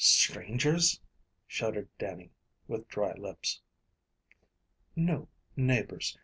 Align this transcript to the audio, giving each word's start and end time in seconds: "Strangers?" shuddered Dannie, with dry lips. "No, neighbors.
"Strangers?" 0.03 0.99
shuddered 1.45 1.87
Dannie, 1.99 2.31
with 2.67 2.87
dry 2.87 3.13
lips. 3.13 3.61
"No, 4.95 5.27
neighbors. 5.55 6.17